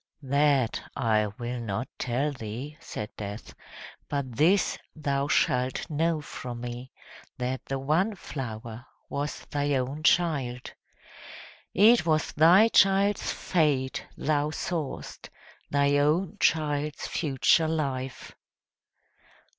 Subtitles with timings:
[0.23, 3.53] "That I will not tell thee," said Death;
[4.09, 6.91] "but this thou shalt know from me,
[7.37, 10.73] that the one flower was thy own child!
[11.75, 15.29] it was thy child's fate thou saw'st
[15.69, 18.33] thy own child's future life!"